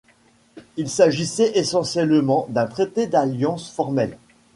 [0.77, 4.17] Il s'agissait essentiellement d'un traité d'alliance formel.